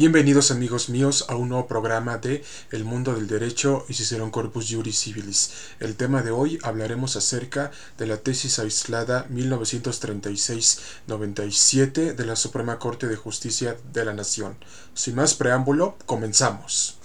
Bienvenidos 0.00 0.50
amigos 0.50 0.88
míos 0.88 1.26
a 1.28 1.36
un 1.36 1.50
nuevo 1.50 1.66
programa 1.66 2.16
de 2.16 2.42
El 2.70 2.84
mundo 2.84 3.14
del 3.14 3.28
derecho 3.28 3.84
y 3.86 3.92
Cicerón 3.92 4.30
Corpus 4.30 4.68
Juris 4.70 4.98
Civilis. 4.98 5.52
El 5.78 5.94
tema 5.94 6.22
de 6.22 6.30
hoy 6.30 6.58
hablaremos 6.62 7.16
acerca 7.16 7.70
de 7.98 8.06
la 8.06 8.16
tesis 8.16 8.58
aislada 8.58 9.28
1936-97 9.28 12.14
de 12.14 12.24
la 12.24 12.36
Suprema 12.36 12.78
Corte 12.78 13.08
de 13.08 13.16
Justicia 13.16 13.76
de 13.92 14.06
la 14.06 14.14
Nación. 14.14 14.56
Sin 14.94 15.16
más 15.16 15.34
preámbulo, 15.34 15.98
comenzamos. 16.06 16.99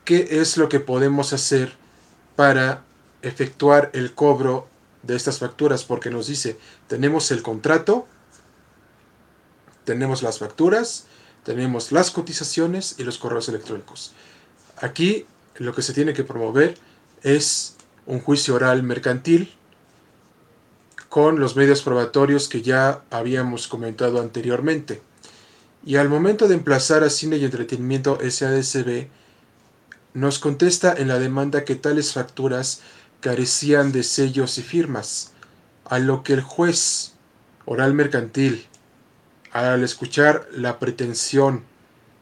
qué 0.04 0.28
es 0.30 0.58
lo 0.58 0.70
que 0.70 0.80
podemos 0.80 1.34
hacer 1.34 1.74
para 2.36 2.85
efectuar 3.26 3.90
el 3.94 4.14
cobro 4.14 4.68
de 5.02 5.16
estas 5.16 5.40
facturas 5.40 5.84
porque 5.84 6.10
nos 6.10 6.28
dice, 6.28 6.58
tenemos 6.88 7.32
el 7.32 7.42
contrato, 7.42 8.08
tenemos 9.84 10.24
las 10.24 10.40
facturas, 10.40 11.08
tenemos 11.44 11.92
las 11.92 12.12
cotizaciones 12.12 12.96
y 12.98 13.04
los 13.04 13.18
correos 13.18 13.50
electrónicos. 13.50 14.14
Aquí 14.78 15.26
lo 15.56 15.74
que 15.74 15.82
se 15.82 15.94
tiene 15.94 16.14
que 16.14 16.24
promover 16.24 16.78
es 17.24 17.76
un 18.06 18.20
juicio 18.20 18.56
oral 18.56 18.84
mercantil 18.84 19.54
con 21.10 21.40
los 21.40 21.56
medios 21.56 21.82
probatorios 21.82 22.48
que 22.48 22.62
ya 22.62 23.04
habíamos 23.10 23.68
comentado 23.68 24.22
anteriormente. 24.22 25.02
Y 25.84 25.96
al 25.96 26.10
momento 26.10 26.48
de 26.48 26.56
emplazar 26.56 27.04
a 27.04 27.10
Cine 27.10 27.38
y 27.38 27.46
Entretenimiento 27.46 28.20
SADCB, 28.20 29.08
nos 30.14 30.40
contesta 30.40 30.94
en 30.98 31.08
la 31.08 31.20
demanda 31.20 31.64
que 31.64 31.76
tales 31.76 32.14
facturas 32.14 32.82
carecían 33.26 33.92
de 33.92 34.04
sellos 34.04 34.60
y 34.60 34.62
firmas, 34.62 35.32
a 35.86 35.98
lo 35.98 36.22
que 36.22 36.34
el 36.34 36.42
juez 36.42 37.14
oral 37.66 37.96
mercantil, 37.96 38.68
al 39.52 39.84
escuchar 39.84 40.48
la 40.52 40.78
pretensión 40.78 41.64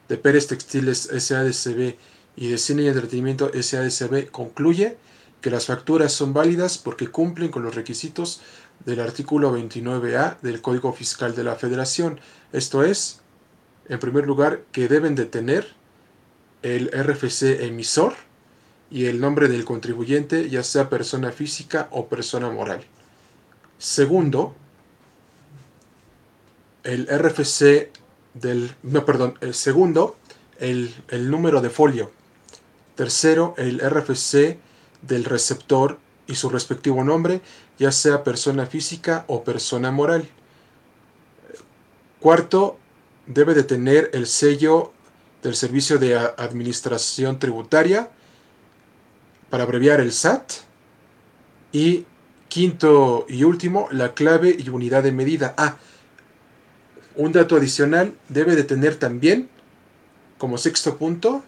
de 0.08 0.16
Pérez 0.16 0.47
Textiles 0.47 1.09
SADCB 1.12 1.97
y 2.38 2.47
de 2.47 2.58
Cine 2.58 2.84
y 2.84 2.88
Entretenimiento 2.88 3.52
SADCB, 3.53 4.31
concluye 4.31 4.96
que 5.42 5.50
las 5.50 5.66
facturas 5.66 6.13
son 6.13 6.31
válidas 6.31 6.78
porque 6.78 7.09
cumplen 7.09 7.52
con 7.52 7.63
los 7.63 7.75
requisitos 7.75 8.40
del 8.86 9.02
artículo 9.02 9.53
29A 9.53 10.40
del 10.40 10.62
Código 10.62 10.94
Fiscal 10.94 11.36
de 11.36 11.44
la 11.44 11.58
Federación. 11.58 12.22
Esto 12.53 12.81
es, 12.81 13.19
en 13.90 14.00
primer 14.00 14.25
lugar, 14.25 14.62
que 14.72 14.88
deben 14.88 15.16
de 15.16 15.25
tener 15.25 15.68
el 16.62 16.90
RFC 16.94 17.66
emisor, 17.66 18.16
y 18.94 19.08
el 19.08 19.20
nombre 19.20 19.48
del 19.48 19.66
contribuyente, 19.66 20.52
ya 20.52 20.62
sea 20.62 20.88
persona 20.88 21.31
física 21.31 21.88
o 21.90 22.06
persona 22.06 22.52
moral. 22.52 22.86
Segundo, 23.80 24.54
el 26.84 27.08
RFC 27.08 27.90
del, 28.36 28.76
no, 28.84 29.04
perdón, 29.04 29.34
el 29.42 29.56
segundo, 29.56 30.16
el, 30.59 30.94
el 31.08 31.31
número 31.31 31.59
de 31.59 31.72
folio. 31.72 32.12
Tercero, 32.94 33.56
el 33.58 33.80
RFC 33.80 34.59
del 35.02 35.25
receptor 35.25 35.98
y 36.28 36.36
su 36.36 36.50
respectivo 36.50 37.04
nombre, 37.04 37.42
ya 37.80 37.92
sea 37.92 38.24
persona 38.24 38.68
física 38.68 39.25
o 39.28 39.44
persona 39.44 39.90
moral. 39.90 40.30
Cuarto, 42.20 42.78
debe 43.25 43.56
de 43.56 43.64
tener 43.64 44.12
el 44.14 44.28
sello 44.28 44.94
del 45.42 45.56
Servicio 45.56 45.98
de 45.98 46.16
Administración 46.16 47.40
Tributaria 47.40 48.12
para 49.53 49.66
abreviar 49.66 50.00
el 50.00 50.12
SAT. 50.12 50.52
Y 51.72 52.08
quinto 52.47 53.28
y 53.30 53.44
último, 53.44 53.88
la 53.91 54.16
clave 54.16 54.56
y 54.58 54.68
unidad 54.69 55.03
de 55.03 55.12
medida. 55.12 55.53
Ah, 55.58 55.78
un 57.16 57.31
dato 57.34 57.58
adicional 57.58 58.16
debe 58.30 58.56
de 58.56 58.63
tener 58.63 58.96
también, 58.96 59.50
como 60.40 60.58
sexto 60.58 60.97
punto, 60.97 61.44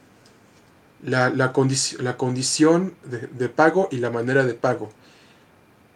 la, 1.03 1.31
la, 1.31 1.51
la 1.97 2.17
condición 2.17 2.93
de, 3.05 3.25
de, 3.25 3.49
pago 3.49 3.89
y 3.91 3.97
la 3.97 4.11
manera 4.11 4.45
de 4.45 4.53
pago. 4.53 4.91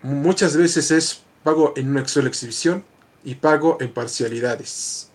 Muchas 0.01 0.57
veces 0.57 0.89
es 0.89 1.21
pago 1.43 1.73
en 1.75 1.91
una 1.91 2.07
sola 2.07 2.27
exhibición 2.27 2.83
y 3.23 3.35
pago 3.35 3.77
en 3.81 3.93
parcialidades. 3.93 5.11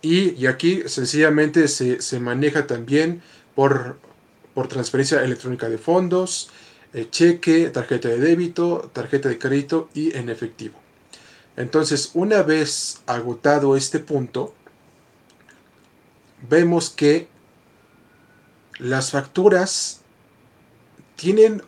Y, 0.00 0.30
y 0.42 0.46
aquí 0.46 0.84
sencillamente 0.86 1.68
se, 1.68 2.00
se 2.00 2.18
maneja 2.18 2.66
también 2.66 3.20
por 3.54 3.98
por 4.54 4.68
transferencia 4.68 5.22
electrónica 5.22 5.68
de 5.68 5.78
fondos, 5.78 6.50
eh, 6.92 7.08
cheque, 7.10 7.70
tarjeta 7.70 8.08
de 8.08 8.18
débito, 8.18 8.90
tarjeta 8.92 9.28
de 9.28 9.38
crédito 9.38 9.90
y 9.94 10.16
en 10.16 10.30
efectivo. 10.30 10.78
Entonces, 11.56 12.10
una 12.14 12.42
vez 12.42 13.02
agotado 13.06 13.76
este 13.76 13.98
punto, 13.98 14.54
vemos 16.48 16.90
que 16.90 17.28
las 18.78 19.10
facturas 19.10 20.00
tienen 21.16 21.62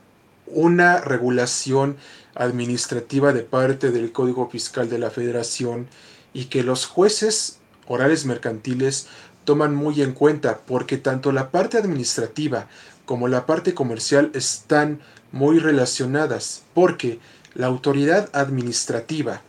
una 0.46 1.00
regulación 1.00 1.96
administrativa 2.34 3.32
de 3.32 3.42
parte 3.42 3.90
del 3.90 4.12
Código 4.12 4.48
Fiscal 4.50 4.88
de 4.88 4.98
la 4.98 5.10
Federación 5.10 5.88
y 6.32 6.46
que 6.46 6.62
los 6.62 6.86
jueces 6.86 7.58
orales 7.86 8.26
mercantiles 8.26 9.06
toman 9.46 9.75
muy 9.75 10.02
en 10.02 10.12
cuenta 10.12 10.58
porque 10.66 10.98
tanto 10.98 11.32
la 11.32 11.50
parte 11.50 11.78
administrativa 11.78 12.66
como 13.06 13.28
la 13.28 13.46
parte 13.46 13.72
comercial 13.72 14.31
están 14.34 15.00
muy 15.32 15.58
relacionadas, 15.58 16.64
porque 16.75 17.20
la 17.54 17.69
autoridad 17.69 18.28
administrativa 18.34 19.40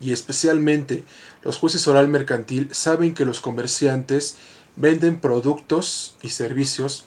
y 0.00 0.12
especialmente 0.12 1.04
los 1.42 1.58
jueces 1.58 1.86
oral 1.86 2.08
mercantil 2.08 2.68
saben 2.72 3.14
que 3.14 3.24
los 3.24 3.40
comerciantes 3.40 4.36
venden 4.74 5.20
productos 5.20 6.16
y 6.22 6.30
servicios 6.30 7.04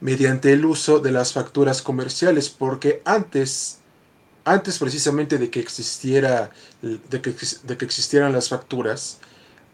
mediante 0.00 0.52
el 0.52 0.64
uso 0.64 1.00
de 1.00 1.10
las 1.10 1.32
facturas 1.32 1.82
comerciales, 1.82 2.50
porque 2.50 3.02
antes, 3.04 3.78
antes 4.44 4.78
precisamente 4.78 5.38
de 5.38 5.50
que 5.50 5.58
existiera, 5.58 6.50
de 6.82 7.20
que, 7.20 7.34
de 7.64 7.76
que 7.76 7.84
existieran 7.84 8.32
las 8.32 8.48
facturas, 8.48 9.18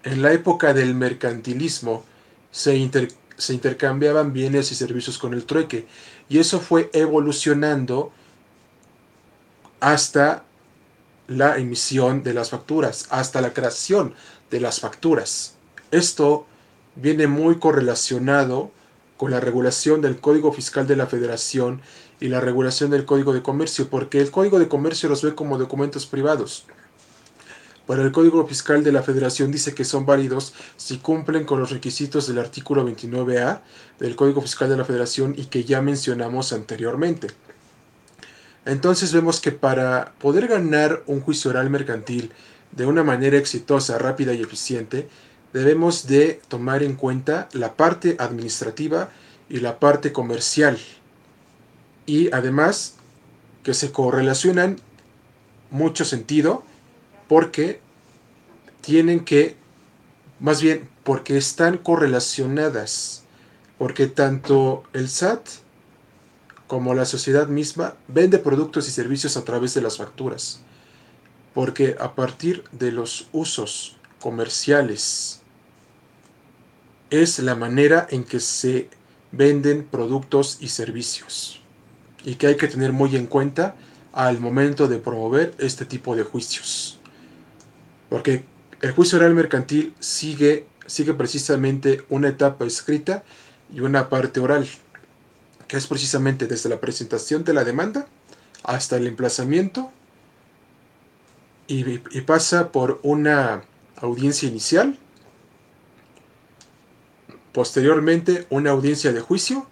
en 0.04 0.22
la 0.22 0.32
época 0.32 0.74
del 0.74 0.94
mercantilismo 0.94 2.04
se, 2.50 2.76
intercambiaban 2.76 4.32
bienes 4.32 4.70
y 4.70 4.74
servicios 4.74 5.18
con 5.18 5.34
el 5.34 5.44
trueque, 5.44 5.86
y 6.28 6.38
eso 6.38 6.60
fue 6.60 6.90
evolucionando 6.92 8.12
hasta 9.80 10.44
la 11.26 11.56
emisión 11.56 12.22
de 12.22 12.34
las 12.34 12.50
facturas, 12.50 13.06
hasta 13.10 13.40
la 13.40 13.52
creación 13.52 14.14
de 14.50 14.60
las 14.60 14.80
facturas. 14.80 15.54
Esto 15.90 16.46
viene 16.96 17.26
muy 17.26 17.58
correlacionado 17.58 18.70
con 19.16 19.30
la 19.30 19.40
regulación 19.40 20.00
del 20.02 20.20
Código 20.20 20.52
Fiscal 20.52 20.86
de 20.86 20.96
la 20.96 21.06
Federación 21.06 21.80
y 22.20 22.28
la 22.28 22.40
regulación 22.40 22.90
del 22.90 23.06
Código 23.06 23.32
de 23.32 23.42
Comercio, 23.42 23.88
porque 23.88 24.20
el 24.20 24.30
Código 24.30 24.58
de 24.58 24.68
Comercio 24.68 25.08
los 25.08 25.22
ve 25.22 25.34
como 25.34 25.58
documentos 25.58 26.06
privados. 26.06 26.66
Pero 27.86 28.02
el 28.02 28.12
Código 28.12 28.46
Fiscal 28.46 28.82
de 28.82 28.92
la 28.92 29.02
Federación 29.02 29.50
dice 29.50 29.74
que 29.74 29.84
son 29.84 30.06
válidos 30.06 30.54
si 30.76 30.98
cumplen 30.98 31.44
con 31.44 31.60
los 31.60 31.70
requisitos 31.70 32.26
del 32.26 32.38
artículo 32.38 32.86
29A 32.86 33.60
del 33.98 34.16
Código 34.16 34.40
Fiscal 34.40 34.70
de 34.70 34.76
la 34.76 34.84
Federación 34.84 35.34
y 35.36 35.46
que 35.46 35.64
ya 35.64 35.82
mencionamos 35.82 36.52
anteriormente. 36.52 37.28
Entonces 38.64 39.12
vemos 39.12 39.40
que 39.40 39.52
para 39.52 40.14
poder 40.18 40.48
ganar 40.48 41.02
un 41.06 41.20
juicio 41.20 41.50
oral 41.50 41.68
mercantil 41.68 42.32
de 42.72 42.86
una 42.86 43.04
manera 43.04 43.36
exitosa, 43.36 43.98
rápida 43.98 44.32
y 44.32 44.40
eficiente, 44.40 45.08
debemos 45.52 46.06
de 46.06 46.40
tomar 46.48 46.82
en 46.82 46.94
cuenta 46.94 47.48
la 47.52 47.74
parte 47.74 48.16
administrativa 48.18 49.10
y 49.50 49.60
la 49.60 49.78
parte 49.78 50.12
comercial. 50.12 50.78
Y 52.06 52.32
además 52.32 52.94
que 53.62 53.74
se 53.74 53.92
correlacionan 53.92 54.78
mucho 55.70 56.04
sentido 56.04 56.64
porque 57.28 57.80
tienen 58.80 59.24
que, 59.24 59.56
más 60.40 60.60
bien, 60.60 60.88
porque 61.04 61.36
están 61.36 61.78
correlacionadas, 61.78 63.24
porque 63.78 64.06
tanto 64.06 64.84
el 64.92 65.08
SAT 65.08 65.46
como 66.66 66.94
la 66.94 67.04
sociedad 67.04 67.48
misma 67.48 67.94
vende 68.08 68.38
productos 68.38 68.88
y 68.88 68.90
servicios 68.90 69.36
a 69.36 69.44
través 69.44 69.74
de 69.74 69.80
las 69.80 69.98
facturas, 69.98 70.60
porque 71.52 71.96
a 72.00 72.14
partir 72.14 72.64
de 72.72 72.92
los 72.92 73.28
usos 73.32 73.96
comerciales 74.20 75.40
es 77.10 77.38
la 77.38 77.54
manera 77.54 78.06
en 78.10 78.24
que 78.24 78.40
se 78.40 78.88
venden 79.30 79.84
productos 79.84 80.58
y 80.60 80.68
servicios 80.68 81.60
y 82.24 82.36
que 82.36 82.48
hay 82.48 82.56
que 82.56 82.68
tener 82.68 82.92
muy 82.92 83.14
en 83.16 83.26
cuenta 83.26 83.76
al 84.12 84.40
momento 84.40 84.88
de 84.88 84.98
promover 84.98 85.54
este 85.58 85.84
tipo 85.84 86.16
de 86.16 86.22
juicios. 86.22 86.98
Porque 88.14 88.44
el 88.80 88.92
juicio 88.92 89.18
oral 89.18 89.34
mercantil 89.34 89.92
sigue, 89.98 90.68
sigue 90.86 91.14
precisamente 91.14 92.04
una 92.08 92.28
etapa 92.28 92.64
escrita 92.64 93.24
y 93.74 93.80
una 93.80 94.08
parte 94.08 94.38
oral, 94.38 94.68
que 95.66 95.76
es 95.76 95.88
precisamente 95.88 96.46
desde 96.46 96.68
la 96.68 96.78
presentación 96.78 97.42
de 97.42 97.54
la 97.54 97.64
demanda 97.64 98.06
hasta 98.62 98.98
el 98.98 99.08
emplazamiento 99.08 99.90
y, 101.66 101.94
y 102.16 102.20
pasa 102.20 102.70
por 102.70 103.00
una 103.02 103.64
audiencia 103.96 104.48
inicial 104.48 104.96
posteriormente 107.50 108.46
una 108.48 108.70
audiencia 108.70 109.12
de 109.12 109.22
juicio 109.22 109.66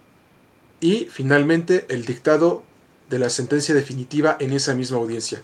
y 0.81 1.05
finalmente 1.05 1.85
el 1.87 2.03
dictado 2.03 2.63
de 3.09 3.19
la 3.19 3.29
sentencia 3.29 3.73
definitiva 3.73 4.35
en 4.41 4.51
esa 4.51 4.75
misma 4.75 4.97
audiencia. 4.97 5.43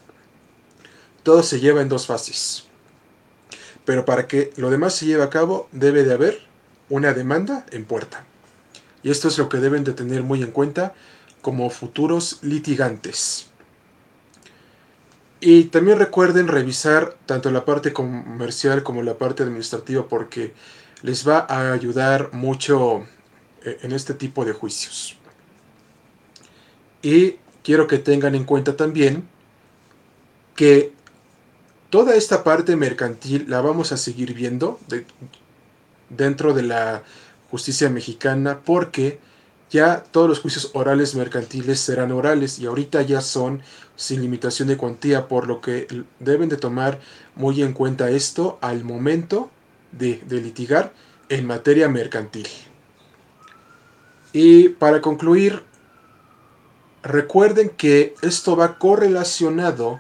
Todo 1.24 1.44
se 1.44 1.62
lleva 1.62 1.82
en 1.82 1.88
dos 1.88 2.06
fases. 2.06 2.69
Pero 3.90 4.06
para 4.06 4.28
que 4.28 4.54
lo 4.56 4.70
demás 4.70 4.94
se 4.94 5.08
lleve 5.08 5.24
a 5.24 5.32
cabo 5.32 5.68
debe 5.72 6.04
de 6.04 6.14
haber 6.14 6.42
una 6.90 7.12
demanda 7.12 7.66
en 7.72 7.86
puerta. 7.86 8.24
Y 9.02 9.10
esto 9.10 9.30
es 9.30 9.40
lo 9.40 9.50
que 9.50 9.58
deben 9.58 9.84
de 9.84 9.94
tener 9.94 10.22
muy 10.22 10.44
en 10.44 10.52
cuenta 10.52 10.94
como 11.42 11.72
futuros 11.72 12.38
litigantes. 12.44 13.48
Y 15.40 15.64
también 15.64 15.98
recuerden 15.98 16.48
revisar 16.48 17.18
tanto 17.26 17.50
la 17.50 17.66
parte 17.66 17.92
comercial 17.92 18.84
como 18.84 19.02
la 19.02 19.18
parte 19.18 19.42
administrativa 19.42 20.08
porque 20.08 20.54
les 21.02 21.28
va 21.28 21.48
a 21.50 21.74
ayudar 21.74 22.32
mucho 22.32 23.08
eh, 23.66 23.80
en 23.82 23.92
este 23.92 24.14
tipo 24.14 24.46
de 24.46 24.54
juicios. 24.54 25.18
Y 27.02 27.38
quiero 27.64 27.88
que 27.88 27.98
tengan 27.98 28.36
en 28.36 28.44
cuenta 28.44 28.78
también 28.78 29.28
que 30.56 30.94
toda 31.90 32.16
esta 32.16 32.44
parte 32.44 32.76
mercantil 32.76 33.46
la 33.50 33.62
vamos 33.62 33.92
a 33.92 33.98
seguir 33.98 34.34
viendo 34.34 34.80
dentro 36.10 36.54
de 36.54 36.64
la 36.64 37.04
justicia 37.50 37.90
mexicana 37.90 38.60
porque 38.64 39.20
ya 39.70 40.04
todos 40.12 40.28
los 40.28 40.40
juicios 40.40 40.72
orales 40.74 41.16
mercantiles 41.16 41.80
serán 41.80 42.12
orales 42.12 42.60
y 42.60 42.66
ahorita 42.66 43.02
ya 43.04 43.22
son 43.22 43.62
sin 43.96 44.22
limitación 44.22 44.68
de 44.68 44.78
cuantía, 44.78 45.28
por 45.28 45.48
lo 45.48 45.62
que 45.62 45.88
deben 46.20 46.50
de 46.50 46.58
tomar 46.58 47.00
muy 47.36 47.62
en 47.62 47.74
cuenta 47.74 48.10
esto 48.10 48.58
al 48.62 48.84
momento 48.84 49.52
de, 49.92 50.22
litigar 50.30 50.94
en 51.28 51.46
materia 51.46 51.90
mercantil. 51.90 52.48
Y 54.32 54.70
para 54.70 55.02
concluir, 55.02 55.64
recuerden 57.04 57.70
que 57.70 58.16
esto 58.22 58.56
va 58.56 58.80
correlacionado 58.80 60.00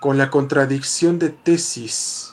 con 0.00 0.18
la 0.18 0.30
contradicción 0.30 1.18
de 1.18 1.28
tesis 1.28 2.32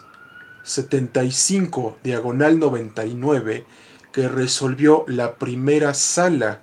75 0.64 1.98
diagonal 2.04 2.60
99 2.60 3.66
que 4.12 4.28
resolvió 4.28 5.06
la 5.08 5.36
primera 5.36 5.94
sala 5.94 6.62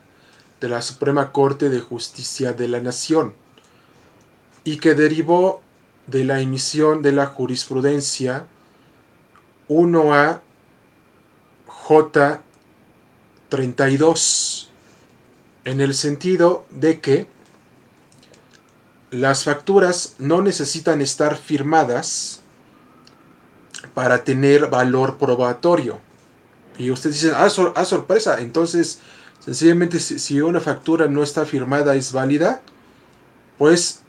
de 0.61 0.69
la 0.69 0.83
Suprema 0.83 1.31
Corte 1.31 1.69
de 1.69 1.79
Justicia 1.81 2.53
de 2.55 2.67
la 2.69 2.81
Nación 2.81 3.35
y 4.65 4.79
que 4.79 4.95
derivó 4.95 5.63
de 6.07 6.25
la 6.25 6.41
emisión 6.41 7.03
de 7.03 7.13
la 7.13 7.27
jurisprudencia 7.27 8.47
1A 9.69 10.41
J32 11.69 14.69
en 15.65 15.81
el 15.81 15.95
sentido 15.95 16.67
de 16.71 17.01
que 17.01 17.27
las 19.15 19.45
facturas 19.45 20.17
no 20.19 20.43
necesitan 20.43 21.01
estar 21.01 21.37
firmadas 21.37 22.41
para 23.95 24.25
tener 24.25 24.69
valor 24.69 25.19
probatorio. 25.19 26.01
Y 26.79 26.91
ustedes 26.91 27.23
dicen, 27.23 27.37
ah, 27.37 27.49
ah 27.77 27.85
sorpresa, 27.85 28.41
entonces 28.41 28.99
sencillamente 29.39 30.01
si 30.01 30.41
una 30.41 30.59
factura 30.59 31.07
no 31.07 31.23
está 31.23 31.47
firmada 31.47 31.95
es 31.95 32.13
válida, 32.13 32.63
pues 33.57 34.01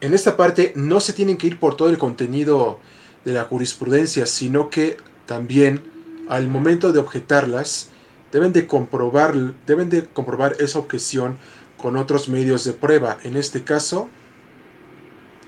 en 0.00 0.14
esta 0.14 0.36
parte 0.36 0.72
no 0.74 0.98
se 0.98 1.12
tienen 1.12 1.36
que 1.36 1.46
ir 1.46 1.60
por 1.60 1.76
todo 1.76 1.88
el 1.88 1.98
contenido 1.98 2.80
de 3.24 3.34
la 3.34 3.44
jurisprudencia, 3.44 4.26
sino 4.26 4.68
que 4.68 4.96
también 5.26 5.80
al 6.28 6.48
momento 6.48 6.92
de 6.92 6.98
objetarlas 6.98 7.90
deben 8.32 8.52
de 8.52 8.66
comprobar, 8.66 9.34
deben 9.64 9.90
de 9.90 10.06
comprobar 10.06 10.56
esa 10.58 10.80
objeción 10.80 11.38
con 11.82 11.96
otros 11.96 12.28
medios 12.28 12.64
de 12.64 12.72
prueba, 12.72 13.18
en 13.24 13.36
este 13.36 13.64
caso 13.64 14.08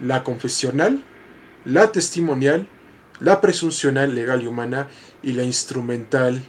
la 0.00 0.24
confesional, 0.24 1.04
la 1.64 1.92
testimonial, 1.92 2.68
la 3.20 3.40
presuncional 3.40 4.14
legal 4.14 4.42
y 4.42 4.48
humana 4.48 4.88
y 5.22 5.32
la 5.32 5.44
instrumental 5.44 6.42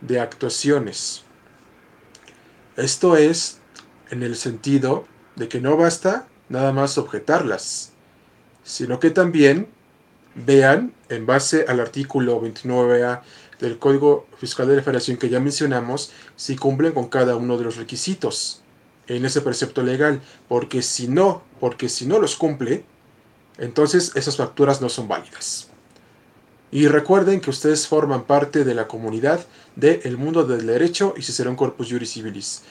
de 0.00 0.18
actuaciones. 0.18 1.24
Esto 2.76 3.16
es 3.16 3.60
en 4.10 4.22
el 4.22 4.34
sentido 4.34 5.06
de 5.36 5.48
que 5.48 5.60
no 5.60 5.76
basta 5.76 6.26
nada 6.48 6.72
más 6.72 6.96
objetarlas, 6.96 7.92
sino 8.64 8.98
que 8.98 9.10
también 9.10 9.68
vean, 10.34 10.94
en 11.10 11.26
base 11.26 11.66
al 11.68 11.80
artículo 11.80 12.40
29A 12.40 13.20
del 13.60 13.78
Código 13.78 14.26
Fiscal 14.38 14.68
de 14.68 14.76
la 14.76 14.82
Federación 14.82 15.18
que 15.18 15.28
ya 15.28 15.40
mencionamos, 15.40 16.12
si 16.36 16.56
cumplen 16.56 16.92
con 16.92 17.08
cada 17.08 17.36
uno 17.36 17.58
de 17.58 17.64
los 17.64 17.76
requisitos 17.76 18.62
en 19.08 19.24
ese 19.24 19.40
precepto 19.40 19.82
legal, 19.82 20.20
porque 20.48 20.82
si 20.82 21.08
no, 21.08 21.42
porque 21.60 21.88
si 21.88 22.06
no 22.06 22.20
los 22.20 22.36
cumple, 22.36 22.84
entonces 23.56 24.12
esas 24.14 24.36
facturas 24.36 24.80
no 24.80 24.88
son 24.88 25.08
válidas. 25.08 25.68
Y 26.70 26.86
recuerden 26.86 27.40
que 27.40 27.50
ustedes 27.50 27.86
forman 27.86 28.24
parte 28.24 28.64
de 28.64 28.74
la 28.74 28.86
comunidad 28.86 29.40
del 29.74 30.18
mundo 30.18 30.44
del 30.44 30.66
derecho 30.66 31.14
y 31.16 31.48
un 31.48 31.56
corpus 31.56 31.90
juris 31.90 32.12
civilis. 32.12 32.62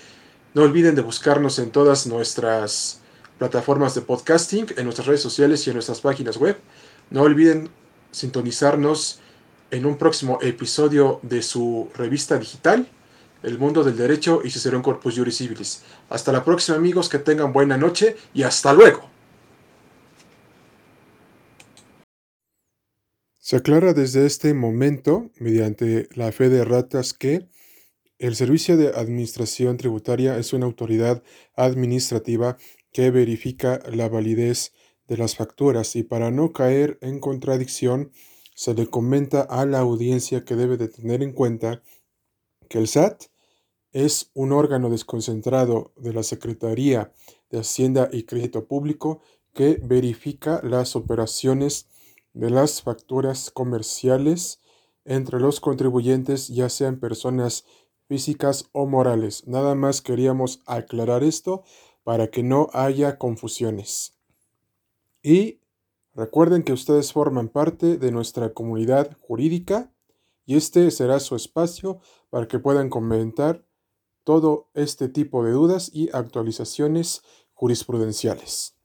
No 0.53 0.61
olviden 0.61 0.95
de 0.95 1.01
buscarnos 1.01 1.57
en 1.57 1.71
todas 1.71 2.05
nuestras 2.05 2.99
plataformas 3.39 3.95
de 3.95 4.01
podcasting, 4.01 4.67
en 4.77 4.83
nuestras 4.83 5.07
redes 5.07 5.21
sociales 5.21 5.65
y 5.65 5.71
en 5.71 5.75
nuestras 5.75 6.01
páginas 6.01 6.37
web. 6.37 6.57
No 7.09 7.23
olviden 7.23 7.69
sintonizarnos 8.11 9.19
en 9.71 9.85
un 9.85 9.97
próximo 9.97 10.39
episodio 10.41 11.19
de 11.23 11.41
su 11.41 11.89
revista 11.95 12.37
digital, 12.37 12.87
El 13.43 13.59
Mundo 13.59 13.83
del 13.83 13.97
Derecho 13.97 14.41
y 14.43 14.49
Cicerón 14.49 14.81
Corpus 14.81 15.15
Juris 15.15 15.37
Civilis. 15.37 15.83
Hasta 16.09 16.31
la 16.31 16.43
próxima 16.43 16.77
amigos, 16.77 17.09
que 17.09 17.19
tengan 17.19 17.53
buena 17.53 17.77
noche 17.77 18.15
y 18.33 18.43
hasta 18.43 18.73
luego. 18.73 19.09
Se 23.37 23.55
aclara 23.55 23.93
desde 23.93 24.25
este 24.25 24.53
momento, 24.53 25.31
mediante 25.39 26.09
la 26.15 26.31
fe 26.31 26.49
de 26.49 26.65
ratas, 26.65 27.13
que 27.13 27.47
el 28.19 28.35
Servicio 28.35 28.75
de 28.75 28.89
Administración 28.89 29.77
Tributaria 29.77 30.37
es 30.37 30.51
una 30.51 30.65
autoridad 30.65 31.23
administrativa 31.55 32.57
que 32.91 33.11
verifica 33.11 33.79
la 33.89 34.09
validez 34.09 34.73
de 35.07 35.17
las 35.17 35.35
facturas 35.35 35.95
y 35.95 36.03
para 36.03 36.31
no 36.31 36.51
caer 36.51 36.97
en 37.01 37.19
contradicción, 37.19 38.11
se 38.55 38.73
le 38.73 38.87
comenta 38.87 39.41
a 39.41 39.65
la 39.65 39.79
audiencia 39.79 40.43
que 40.43 40.55
debe 40.55 40.77
de 40.77 40.87
tener 40.87 41.21
en 41.21 41.31
cuenta 41.31 41.83
que 42.67 42.77
el 42.77 42.87
SAT 42.87 43.25
es 43.91 44.31
un 44.33 44.51
órgano 44.51 44.89
desconcentrado 44.89 45.91
de 45.95 46.13
la 46.13 46.23
Secretaría 46.23 47.11
de 47.49 47.59
Hacienda 47.59 48.09
y 48.11 48.23
Crédito 48.23 48.65
Público 48.65 49.21
que 49.53 49.79
verifica 49.81 50.61
las 50.63 50.95
operaciones 50.95 51.87
de 52.33 52.49
las 52.51 52.83
facturas 52.83 53.49
comerciales 53.49 54.61
entre 55.05 55.39
los 55.39 55.59
contribuyentes, 55.59 56.49
ya 56.49 56.69
sean 56.69 56.99
personas 56.99 57.65
físicas 58.07 58.69
o 58.71 58.85
morales. 58.85 59.47
Nada 59.47 59.73
más 59.73 60.01
queríamos 60.01 60.61
aclarar 60.65 61.23
esto 61.23 61.63
para 62.03 62.27
que 62.27 62.43
no 62.43 62.69
haya 62.73 63.17
confusiones. 63.17 64.17
Y 65.23 65.59
recuerden 66.13 66.63
que 66.63 66.73
ustedes 66.73 67.11
forman 67.11 67.49
parte 67.49 67.97
de 67.97 68.11
nuestra 68.11 68.53
comunidad 68.53 69.17
jurídica 69.21 69.91
y 70.47 70.55
este 70.55 70.89
será 70.89 71.19
su 71.19 71.35
espacio 71.35 71.99
para 72.29 72.47
que 72.47 72.57
puedan 72.57 72.89
comentar 72.89 73.67
todo 74.23 74.69
este 74.73 75.09
tipo 75.09 75.43
de 75.43 75.51
dudas 75.51 75.91
y 75.93 76.09
actualizaciones 76.13 77.21
jurisprudenciales. 77.53 78.76